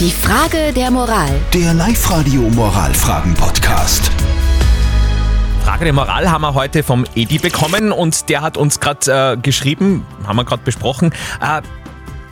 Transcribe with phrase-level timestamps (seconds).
[0.00, 1.30] Die Frage der Moral.
[1.52, 4.10] Der Live-Radio Moralfragen-Podcast.
[5.62, 9.36] Frage der Moral haben wir heute vom Edi bekommen und der hat uns gerade äh,
[9.36, 11.12] geschrieben, haben wir gerade besprochen.
[11.40, 11.62] Äh,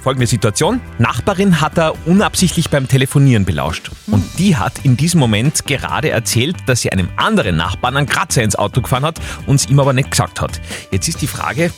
[0.02, 0.80] folgende Situation.
[0.98, 3.92] Nachbarin hat er unabsichtlich beim Telefonieren belauscht.
[4.08, 8.42] Und die hat in diesem Moment gerade erzählt, dass sie einem anderen Nachbarn einen Kratzer
[8.42, 10.60] ins Auto gefahren hat und es ihm aber nicht gesagt hat.
[10.90, 11.70] Jetzt ist die Frage,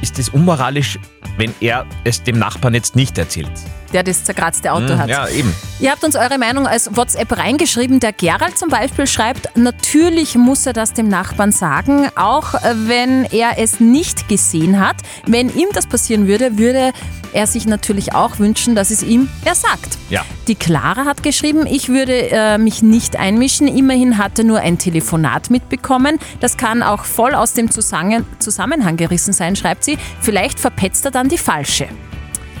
[0.00, 0.98] ist es unmoralisch,
[1.36, 3.52] wenn er es dem Nachbarn jetzt nicht erzählt?
[3.92, 5.08] Der das zerkratzte Auto Hm, hat.
[5.08, 5.54] Ja, eben.
[5.80, 8.00] Ihr habt uns eure Meinung als WhatsApp reingeschrieben.
[8.00, 13.24] Der Gerald zum Beispiel schreibt, natürlich muss er das dem Nachbarn sagen, auch äh, wenn
[13.24, 14.96] er es nicht gesehen hat.
[15.26, 16.92] Wenn ihm das passieren würde, würde
[17.32, 19.98] er sich natürlich auch wünschen, dass es ihm er sagt.
[20.10, 20.24] Ja.
[20.48, 23.68] Die Clara hat geschrieben, ich würde äh, mich nicht einmischen.
[23.68, 26.18] Immerhin hat er nur ein Telefonat mitbekommen.
[26.40, 29.98] Das kann auch voll aus dem Zusammen Zusammenhang gerissen sein, schreibt sie.
[30.20, 31.86] Vielleicht verpetzt er dann die falsche.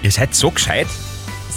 [0.02, 0.86] Ihr seid so gescheit.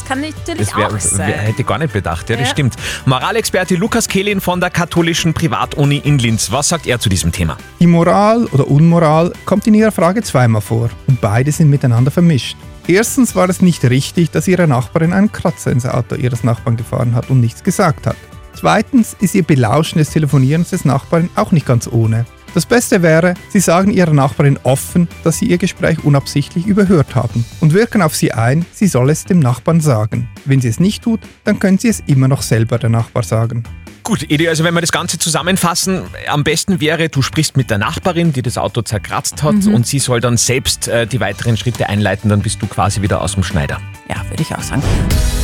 [0.02, 1.28] Das kann natürlich Das wär, auch sein.
[1.28, 2.30] wär, hätte ich gar nicht bedacht.
[2.30, 2.52] Ja, das Ja.
[2.54, 2.76] stimmt.
[3.06, 6.52] Moralexperte Lukas Kehlin von der katholischen Privatuni in Linz.
[6.52, 7.58] Was sagt er zu diesem Thema?
[7.80, 12.58] Die Moral oder Unmoral kommt in Ihrer Frage zweimal vor und beide sind miteinander vermischt.
[12.88, 17.14] Erstens war es nicht richtig, dass Ihre Nachbarin einen Kratzer ins Auto Ihres Nachbarn gefahren
[17.14, 18.16] hat und nichts gesagt hat.
[18.56, 22.26] Zweitens ist Ihr Belauschen des Telefonierens des Nachbarn auch nicht ganz ohne.
[22.54, 27.46] Das Beste wäre, Sie sagen Ihrer Nachbarin offen, dass Sie Ihr Gespräch unabsichtlich überhört haben
[27.60, 30.30] und wirken auf sie ein, sie soll es dem Nachbarn sagen.
[30.46, 33.64] Wenn sie es nicht tut, dann können Sie es immer noch selber der Nachbar sagen.
[34.04, 37.78] Gut, Edi, also wenn wir das Ganze zusammenfassen, am besten wäre, du sprichst mit der
[37.78, 41.88] Nachbarin, die das Auto zerkratzt hat und sie soll dann selbst äh, die weiteren Schritte
[41.88, 43.80] einleiten, dann bist du quasi wieder aus dem Schneider.
[44.10, 44.82] Ja, würde ich auch sagen.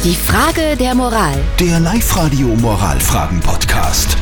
[0.04, 1.38] Die Frage der Moral.
[1.60, 4.18] Der Live-Radio Moralfragen-Podcast.